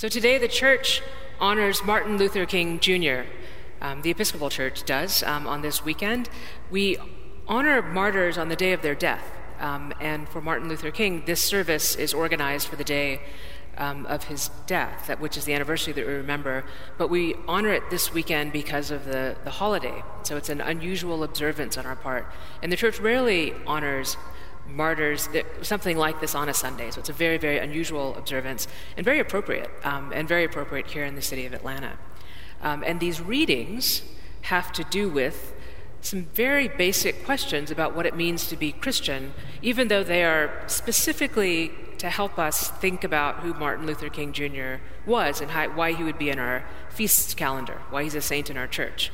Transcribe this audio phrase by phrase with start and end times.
[0.00, 1.02] So today, the church
[1.40, 3.28] honors Martin Luther King Jr.
[3.82, 6.30] Um, the Episcopal Church does um, on this weekend.
[6.70, 6.96] We
[7.46, 9.22] honor martyrs on the day of their death.
[9.58, 13.20] Um, and for Martin Luther King, this service is organized for the day
[13.76, 16.64] um, of his death, which is the anniversary that we remember.
[16.96, 20.02] But we honor it this weekend because of the, the holiday.
[20.22, 22.26] So it's an unusual observance on our part.
[22.62, 24.16] And the church rarely honors
[24.70, 25.28] martyrs,
[25.62, 26.90] something like this on a Sunday.
[26.90, 31.04] So it's a very, very unusual observance and very appropriate, um, and very appropriate here
[31.04, 31.98] in the city of Atlanta.
[32.62, 34.02] Um, and these readings
[34.42, 35.54] have to do with
[36.02, 40.62] some very basic questions about what it means to be Christian, even though they are
[40.66, 44.76] specifically to help us think about who Martin Luther King Jr.
[45.04, 48.48] was and how, why he would be in our feast calendar, why he's a saint
[48.48, 49.12] in our church.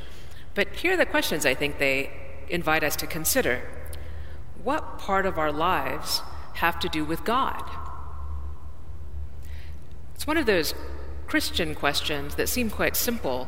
[0.55, 2.09] But here are the questions I think they
[2.49, 3.61] invite us to consider.
[4.63, 6.21] What part of our lives
[6.55, 7.63] have to do with God?
[10.15, 10.73] It's one of those
[11.27, 13.47] Christian questions that seem quite simple,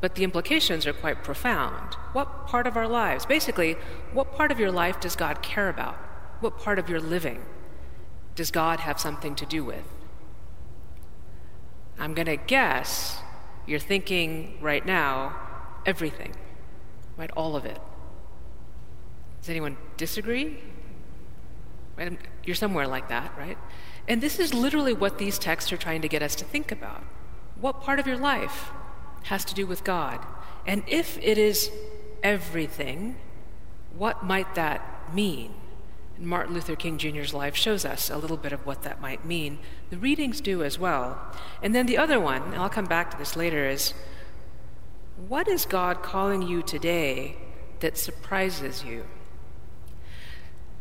[0.00, 1.94] but the implications are quite profound.
[2.12, 3.26] What part of our lives?
[3.26, 3.76] Basically,
[4.12, 5.96] what part of your life does God care about?
[6.40, 7.42] What part of your living
[8.36, 9.84] does God have something to do with?
[11.98, 13.18] I'm going to guess
[13.66, 15.36] you're thinking right now
[15.84, 16.34] everything,
[17.16, 17.30] right?
[17.32, 17.80] All of it.
[19.40, 20.58] Does anyone disagree?
[22.44, 23.58] You're somewhere like that, right?
[24.06, 27.02] And this is literally what these texts are trying to get us to think about.
[27.60, 28.70] What part of your life
[29.24, 30.24] has to do with God?
[30.66, 31.70] And if it is
[32.22, 33.16] everything,
[33.96, 35.54] what might that mean?
[36.16, 39.24] And Martin Luther King Jr.'s life shows us a little bit of what that might
[39.24, 39.58] mean.
[39.90, 41.20] The readings do as well.
[41.62, 43.92] And then the other one, and I'll come back to this later, is
[45.26, 47.36] what is God calling you today
[47.80, 49.04] that surprises you?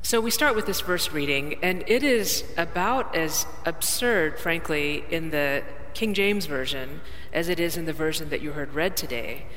[0.08, 5.32] So we start with this first reading, and it is about as absurd, frankly, in
[5.32, 5.64] the
[5.94, 7.02] King James Version
[7.34, 9.48] as it is in the version that you heard read today.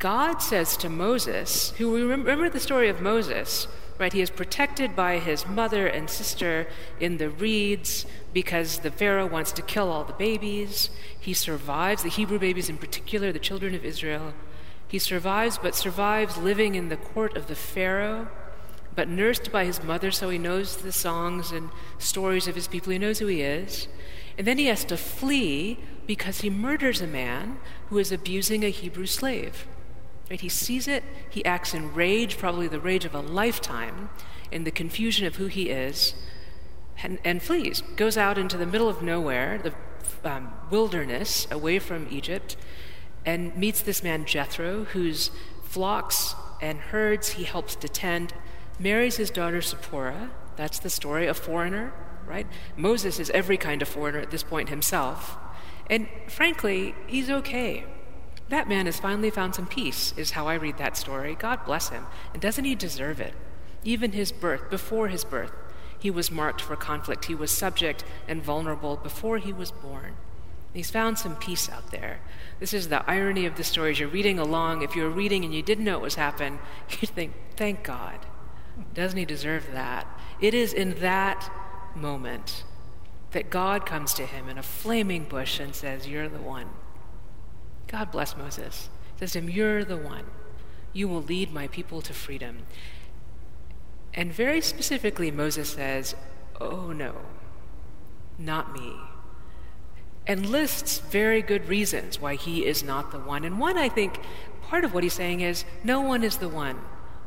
[0.00, 4.12] God says to Moses, who we remember the story of Moses, right?
[4.12, 6.66] He is protected by his mother and sister
[6.98, 10.90] in the reeds because the Pharaoh wants to kill all the babies.
[11.20, 14.34] He survives, the Hebrew babies in particular, the children of Israel.
[14.88, 18.26] He survives, but survives living in the court of the Pharaoh
[18.94, 22.92] but nursed by his mother, so he knows the songs and stories of his people.
[22.92, 23.88] He knows who he is.
[24.36, 28.70] And then he has to flee because he murders a man who is abusing a
[28.70, 29.66] Hebrew slave.
[30.30, 30.40] Right?
[30.40, 34.10] He sees it, he acts in rage, probably the rage of a lifetime,
[34.50, 36.14] in the confusion of who he is,
[37.02, 37.82] and, and flees.
[37.96, 39.74] Goes out into the middle of nowhere, the
[40.28, 42.56] um, wilderness, away from Egypt,
[43.26, 45.30] and meets this man Jethro, whose
[45.62, 48.32] flocks and herds he helps to tend
[48.78, 50.30] marries his daughter Zipporah.
[50.56, 51.92] That's the story, a foreigner,
[52.26, 52.46] right?
[52.76, 55.36] Moses is every kind of foreigner at this point himself.
[55.90, 57.84] And frankly, he's okay.
[58.48, 61.34] That man has finally found some peace, is how I read that story.
[61.34, 62.06] God bless him.
[62.32, 63.34] And doesn't he deserve it?
[63.84, 65.52] Even his birth, before his birth,
[65.98, 67.26] he was marked for conflict.
[67.26, 70.16] He was subject and vulnerable before he was born.
[70.74, 72.20] He's found some peace out there.
[72.58, 73.92] This is the irony of the story.
[73.92, 76.58] As you're reading along, if you were reading and you didn't know what was happening,
[77.00, 78.18] you'd think, thank God.
[78.92, 80.06] Doesn't he deserve that?
[80.40, 81.50] It is in that
[81.94, 82.64] moment
[83.30, 86.68] that God comes to him in a flaming bush and says, You're the one.
[87.88, 88.88] God bless Moses.
[89.18, 90.24] Says to him, You're the one.
[90.92, 92.58] You will lead my people to freedom.
[94.14, 96.14] And very specifically, Moses says,
[96.60, 97.16] Oh no,
[98.38, 98.94] not me.
[100.26, 103.44] And lists very good reasons why he is not the one.
[103.44, 104.20] And one, I think,
[104.62, 106.78] part of what he's saying is, No one is the one.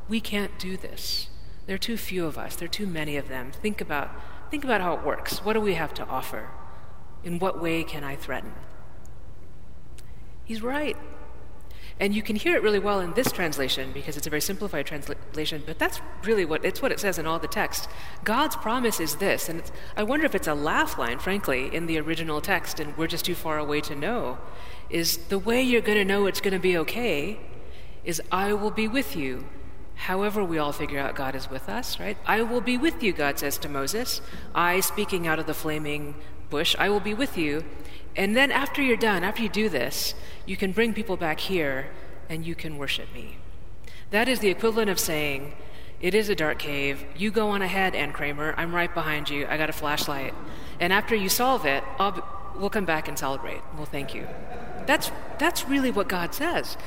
[0.07, 1.27] We can't do this.
[1.67, 3.51] There are too few of us, there are too many of them.
[3.51, 4.09] Think about,
[4.49, 5.43] think about how it works.
[5.45, 6.49] What do we have to offer?
[7.23, 8.53] In what way can I threaten?
[10.45, 10.95] He's right.
[11.99, 14.85] And you can hear it really well in this translation because it's a very simplified
[14.85, 17.89] translation, but that's really what it's what it says in all the text.
[18.23, 19.63] God's promise is this, and
[19.97, 23.25] I wonder if it's a laugh line, frankly, in the original text, and we're just
[23.25, 24.37] too far away to know.
[24.91, 27.39] Is the way you're going to know it's going to be okay
[28.05, 29.45] is I will be with you
[29.97, 32.17] However, we all figure out God is with us, right?
[32.25, 34.21] I will be with you, God says to Moses.
[34.53, 36.15] I, speaking out of the flaming
[36.49, 37.65] bush, I will be with you.
[38.15, 40.13] And then after you're done, after you do this,
[40.45, 41.87] you can bring people back here
[42.29, 43.37] and you can worship me.
[44.11, 45.53] That is the equivalent of saying,
[45.99, 47.03] It is a dark cave.
[47.15, 48.53] You go on ahead, Ann Kramer.
[48.55, 49.47] I'm right behind you.
[49.47, 50.33] I got a flashlight.
[50.79, 52.23] And after you solve it, I'll,
[52.55, 53.61] we'll come back and celebrate.
[53.75, 54.27] Well, thank you.
[54.85, 56.77] that's, that's really what God says.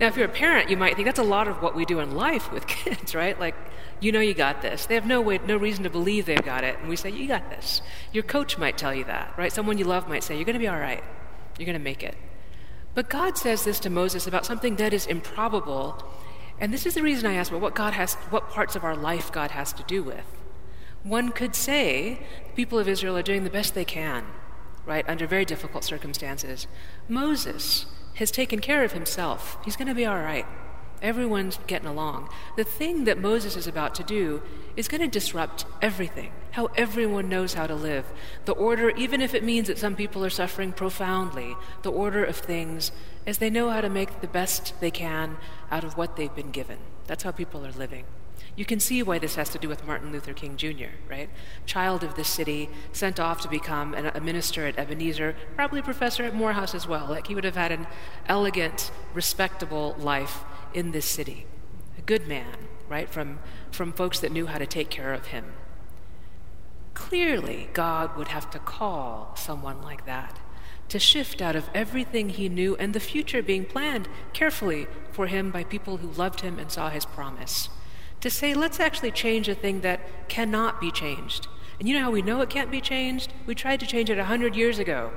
[0.00, 1.98] Now, if you're a parent, you might think that's a lot of what we do
[1.98, 3.38] in life with kids, right?
[3.38, 3.56] Like,
[4.00, 4.86] you know you got this.
[4.86, 7.26] They have no way, no reason to believe they've got it, and we say, you
[7.26, 7.82] got this.
[8.12, 9.52] Your coach might tell you that, right?
[9.52, 11.02] Someone you love might say, you're going to be all right.
[11.58, 12.16] You're going to make it.
[12.94, 16.02] But God says this to Moses about something that is improbable,
[16.60, 18.96] and this is the reason I ask about what God has, what parts of our
[18.96, 20.24] life God has to do with.
[21.02, 24.26] One could say the people of Israel are doing the best they can,
[24.84, 26.66] right, under very difficult circumstances.
[27.08, 27.86] Moses
[28.18, 29.56] has taken care of himself.
[29.64, 30.44] He's going to be all right.
[31.00, 32.28] Everyone's getting along.
[32.56, 34.42] The thing that Moses is about to do
[34.76, 38.04] is going to disrupt everything, how everyone knows how to live.
[38.44, 42.36] The order, even if it means that some people are suffering profoundly, the order of
[42.36, 42.90] things
[43.24, 45.36] as they know how to make the best they can
[45.70, 46.78] out of what they've been given.
[47.06, 48.04] That's how people are living.
[48.58, 51.30] You can see why this has to do with Martin Luther King Jr., right?
[51.64, 55.84] Child of this city, sent off to become an, a minister at Ebenezer, probably a
[55.84, 57.06] professor at Morehouse as well.
[57.08, 57.86] Like he would have had an
[58.26, 60.42] elegant, respectable life
[60.74, 61.46] in this city.
[61.98, 63.08] A good man, right?
[63.08, 63.38] From,
[63.70, 65.52] from folks that knew how to take care of him.
[66.94, 70.40] Clearly, God would have to call someone like that
[70.88, 75.52] to shift out of everything he knew and the future being planned carefully for him
[75.52, 77.68] by people who loved him and saw his promise
[78.20, 81.48] to say, let's actually change a thing that cannot be changed.
[81.78, 83.32] And you know how we know it can't be changed?
[83.46, 85.12] We tried to change it a hundred years ago,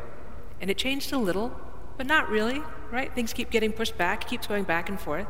[0.59, 1.59] and it changed a little,
[1.97, 2.61] but not really,
[2.91, 3.13] right?
[3.13, 5.27] Things keep getting pushed back, keeps going back and forth.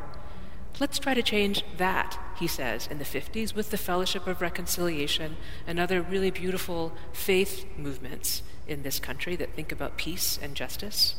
[0.79, 5.37] Let's try to change that, he says, in the 50s with the Fellowship of Reconciliation
[5.67, 11.15] and other really beautiful faith movements in this country that think about peace and justice.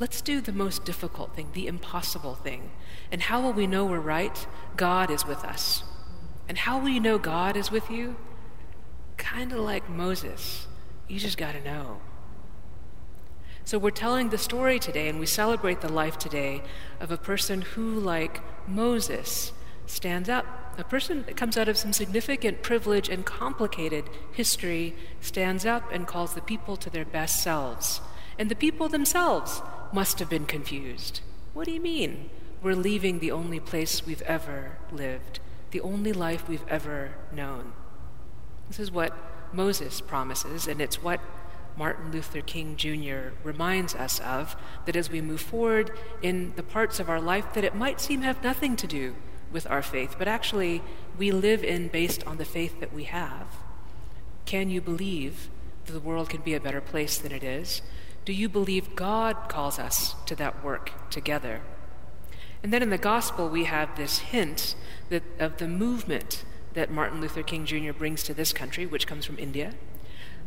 [0.00, 2.72] Let's do the most difficult thing, the impossible thing.
[3.12, 4.46] And how will we know we're right?
[4.76, 5.84] God is with us.
[6.48, 8.16] And how will you know God is with you?
[9.16, 10.66] Kind of like Moses.
[11.06, 12.00] You just got to know.
[13.64, 16.62] So we're telling the story today, and we celebrate the life today
[17.00, 19.52] of a person who, like Moses,
[19.86, 20.44] stands up.
[20.76, 26.06] A person that comes out of some significant privilege and complicated history stands up and
[26.06, 28.00] calls the people to their best selves.
[28.38, 29.62] And the people themselves
[29.94, 31.20] must have been confused.
[31.52, 32.28] What do you mean?
[32.62, 35.38] We're leaving the only place we've ever lived,
[35.70, 37.72] the only life we've ever known.
[38.66, 39.16] This is what
[39.52, 41.20] Moses promises, and it's what
[41.76, 43.34] Martin Luther King Jr.
[43.44, 45.92] reminds us of that as we move forward
[46.22, 49.14] in the parts of our life that it might seem have nothing to do
[49.52, 50.82] with our faith, but actually
[51.16, 53.46] we live in based on the faith that we have.
[54.44, 55.50] Can you believe
[55.86, 57.80] that the world can be a better place than it is?
[58.24, 61.60] Do you believe God calls us to that work together?
[62.62, 64.74] And then in the gospel, we have this hint
[65.10, 67.92] that, of the movement that Martin Luther King Jr.
[67.92, 69.74] brings to this country, which comes from India,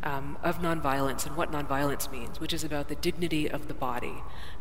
[0.02, 4.14] um, of nonviolence and what nonviolence means, which is about the dignity of the body.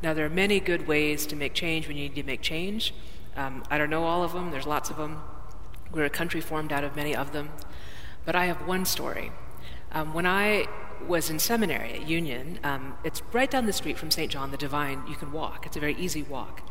[0.04, 2.94] Now, there are many good ways to make change when you need to make change.
[3.36, 5.22] Um, I don't know all of them, there's lots of them.
[5.92, 7.50] We're a country formed out of many of them.
[8.26, 9.32] But I have one story.
[9.92, 10.68] Um, when I
[11.06, 12.60] was in seminary at Union.
[12.64, 14.32] Um, it's right down the street from St.
[14.32, 15.04] John the Divine.
[15.08, 16.62] You can walk, it's a very easy walk.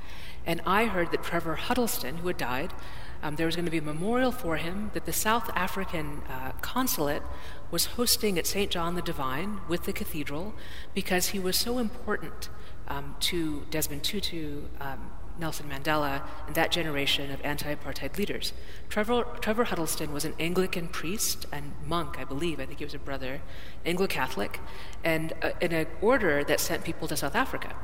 [0.44, 2.72] And I heard that Trevor Huddleston, who had died,
[3.22, 6.52] um, there was going to be a memorial for him that the South African uh,
[6.60, 7.22] consulate
[7.70, 8.70] was hosting at St.
[8.70, 10.54] John the Divine with the cathedral
[10.94, 12.48] because he was so important
[12.88, 18.52] um, to Desmond Tutu, um, Nelson Mandela, and that generation of anti apartheid leaders.
[18.88, 22.60] Trevor, Trevor, Huddleston was an Anglican priest and monk, I believe.
[22.60, 23.40] I think he was a brother,
[23.84, 24.60] Anglo Catholic,
[25.04, 27.74] and uh, in an order that sent people to South Africa.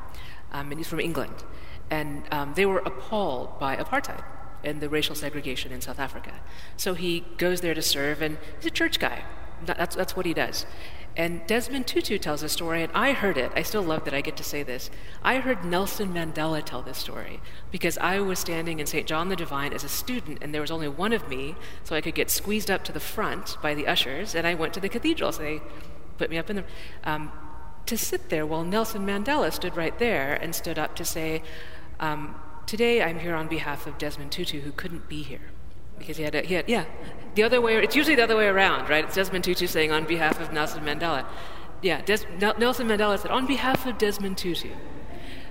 [0.52, 1.44] Um, and he's from England.
[1.90, 4.22] And um, they were appalled by apartheid
[4.64, 6.32] and the racial segregation in South Africa.
[6.76, 9.24] So he goes there to serve, and he's a church guy.
[9.64, 10.66] That's, that's what he does.
[11.14, 13.52] And Desmond Tutu tells a story, and I heard it.
[13.54, 14.90] I still love that I get to say this.
[15.22, 17.40] I heard Nelson Mandela tell this story
[17.70, 19.06] because I was standing in St.
[19.06, 21.54] John the Divine as a student, and there was only one of me,
[21.84, 24.72] so I could get squeezed up to the front by the ushers, and I went
[24.74, 25.32] to the cathedral.
[25.32, 25.60] So they
[26.16, 26.64] put me up in the.
[27.04, 27.30] Um,
[27.84, 31.42] to sit there while Nelson Mandela stood right there and stood up to say,
[31.98, 35.50] um, Today I'm here on behalf of Desmond Tutu, who couldn't be here
[35.98, 36.84] because he had, a, he had yeah,
[37.34, 37.76] the other way.
[37.76, 39.04] It's usually the other way around, right?
[39.04, 41.26] It's Desmond Tutu saying on behalf of Nelson Mandela.
[41.80, 44.70] Yeah, Des, Nelson Mandela said on behalf of Desmond Tutu,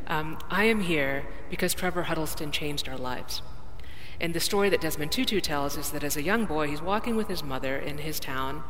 [0.08, 3.42] um, I am here because Trevor Huddleston changed our lives.
[4.20, 7.16] And the story that Desmond Tutu tells is that as a young boy, he's walking
[7.16, 8.64] with his mother in his town,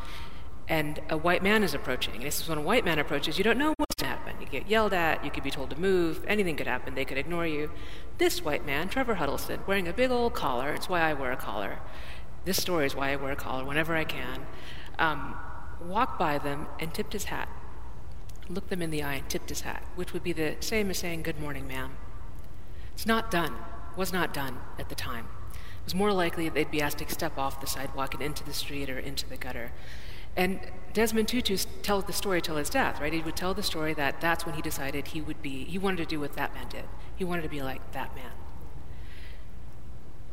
[0.68, 2.16] and a white man is approaching.
[2.16, 4.01] And this is when a white man approaches, you don't know what's
[4.52, 7.18] You get yelled at, you could be told to move, anything could happen, they could
[7.18, 7.72] ignore you.
[8.18, 11.38] This white man, Trevor Huddleston, wearing a big old collar, it's why I wear a
[11.38, 11.80] collar.
[12.44, 14.46] This story is why I wear a collar whenever I can.
[15.00, 15.36] Um,
[15.82, 17.48] walked by them and tipped his hat.
[18.50, 20.98] looked them in the eye, and tipped his hat, which would be the same as
[20.98, 21.96] saying, Good morning, ma'am.
[22.94, 23.56] It's not done,
[23.96, 25.28] was not done at the time.
[25.54, 28.54] It was more likely they'd be asked to step off the sidewalk and into the
[28.54, 29.72] street or into the gutter.
[30.36, 30.60] And
[30.94, 33.14] Desmond Tutu tells the story till his death, right?
[33.14, 35.98] He would tell the story that that's when he decided he would be, he wanted
[35.98, 36.86] to do what that man did.
[37.16, 38.32] He wanted to be like that man.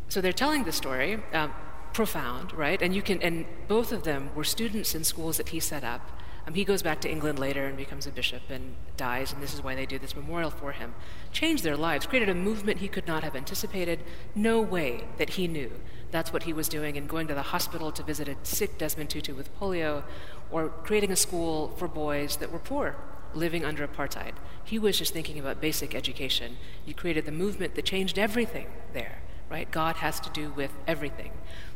[0.09, 1.53] So they're telling the story, um,
[1.93, 2.81] profound, right?
[2.81, 6.01] And you can, and both of them were students in schools that he set up.
[6.47, 9.53] Um, he goes back to England later and becomes a bishop and dies, and this
[9.53, 10.95] is why they do this memorial for him.
[11.33, 14.01] Changed their lives, created a movement he could not have anticipated.
[14.35, 15.71] No way that he knew
[16.11, 19.11] that's what he was doing, and going to the hospital to visit a sick Desmond
[19.11, 20.05] Tutu with polio,
[20.51, 22.97] or creating a school for boys that were poor,
[23.35, 24.33] living under apartheid.
[24.65, 26.57] He was just thinking about basic education.
[26.87, 29.71] You created the movement that changed everything there, right?
[29.71, 31.33] God has to do with everything.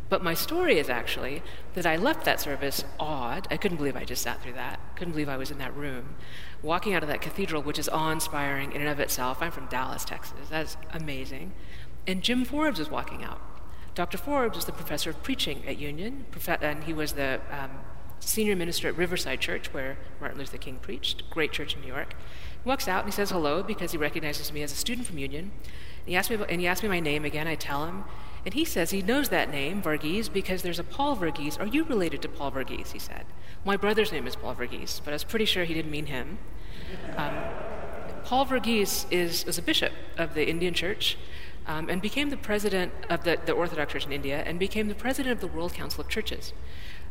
[0.09, 3.49] But my story is actually that I left that service awed.
[3.51, 4.79] I couldn't believe I just sat through that.
[4.95, 6.17] Couldn't believe I was in that room.
[6.61, 9.39] Walking out of that cathedral, which is awe inspiring in and of itself.
[9.41, 10.49] I'm from Dallas, Texas.
[10.51, 11.53] That's amazing.
[12.07, 13.41] And Jim Forbes was walking out.
[13.95, 14.17] Dr.
[14.17, 16.25] Forbes was the professor of preaching at Union,
[16.61, 17.71] and he was the um,
[18.21, 22.15] senior minister at Riverside Church, where Martin Luther King preached, great church in New York.
[22.63, 25.19] He walks out and he says hello because he recognizes me as a student from
[25.19, 25.51] Union.
[26.05, 27.47] And he asks me, and he asks me my name again.
[27.47, 28.05] I tell him,
[28.45, 31.61] and he says he knows that name, Varghese, because there's a Paul Varghese.
[31.61, 32.93] Are you related to Paul Varghese?
[32.93, 33.27] He said.
[33.65, 36.39] My brother's name is Paul Varghese, but I was pretty sure he didn't mean him.
[37.17, 37.35] Um,
[38.25, 41.17] Paul Varghese is, was a bishop of the Indian Church
[41.67, 44.95] um, and became the president of the, the, Orthodox Church in India and became the
[44.95, 46.53] president of the World Council of Churches.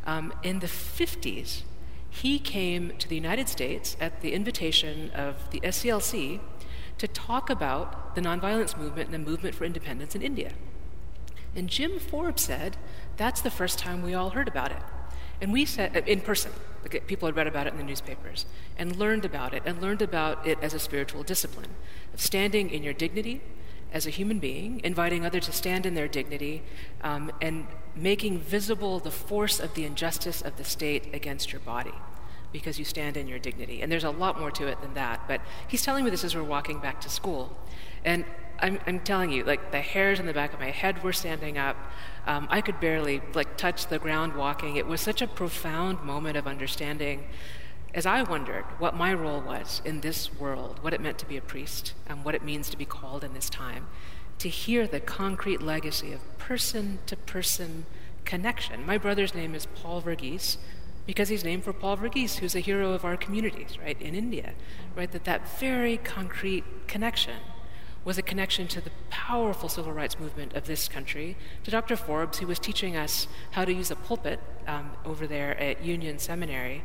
[0.06, 1.62] Um, in the 50s,
[2.10, 6.40] he came to the United States at the invitation of the SCLC
[6.98, 10.52] to talk about the nonviolence movement and the movement for independence in India.
[11.54, 12.76] And Jim Forbes said,
[13.16, 14.82] that's the first time we all heard about it.
[15.40, 16.52] And we said, uh, in person,
[17.06, 18.46] people had read about it in the newspapers,
[18.78, 21.70] and learned about it, and learned about it as a spiritual discipline
[22.14, 23.40] of standing in your dignity
[23.92, 26.62] as a human being, inviting others to stand in their dignity,
[27.02, 31.94] um, and making visible the force of the injustice of the state against your body
[32.52, 33.80] because you stand in your dignity.
[33.80, 35.22] And there's a lot more to it than that.
[35.26, 37.56] But he's telling me this as we're walking back to school.
[38.04, 38.24] And
[38.60, 41.58] I'm, I'm telling you, like the hairs on the back of my head were standing
[41.58, 41.76] up.
[42.26, 44.76] Um, I could barely like touch the ground walking.
[44.76, 47.24] It was such a profound moment of understanding
[47.94, 51.36] as I wondered what my role was in this world, what it meant to be
[51.36, 53.86] a priest, and what it means to be called in this time,
[54.38, 57.84] to hear the concrete legacy of person to person
[58.24, 58.86] connection.
[58.86, 60.56] My brother's name is Paul Varghese
[61.06, 64.54] because he's named for Paul Varghese, who's a hero of our communities, right, in India,
[64.96, 65.10] right?
[65.10, 67.40] That that very concrete connection
[68.04, 71.96] was a connection to the powerful civil rights movement of this country, to Dr.
[71.96, 76.18] Forbes, who was teaching us how to use a pulpit um, over there at Union
[76.18, 76.82] Seminary,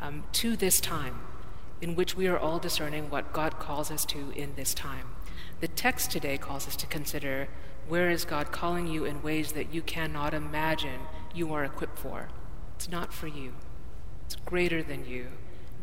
[0.00, 1.20] um, to this time
[1.80, 5.08] in which we are all discerning what God calls us to in this time.
[5.60, 7.48] The text today calls us to consider
[7.88, 11.00] where is God calling you in ways that you cannot imagine
[11.34, 12.28] you are equipped for.
[12.74, 13.52] It's not for you,
[14.24, 15.28] it's greater than you,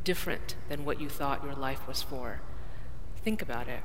[0.03, 2.41] different than what you thought your life was for.
[3.23, 3.83] Think about it.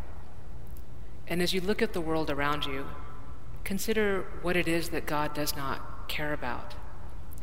[1.26, 2.86] And as you look at the world around you,
[3.64, 6.74] consider what it is that God does not care about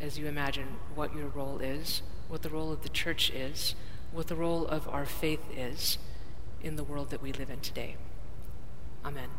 [0.01, 3.75] as you imagine what your role is, what the role of the church is,
[4.11, 5.97] what the role of our faith is
[6.61, 7.95] in the world that we live in today.
[9.03, 9.29] Amen.